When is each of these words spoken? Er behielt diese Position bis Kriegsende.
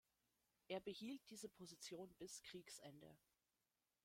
Er 0.67 0.79
behielt 0.79 1.21
diese 1.29 1.47
Position 1.47 2.11
bis 2.17 2.41
Kriegsende. 2.41 3.15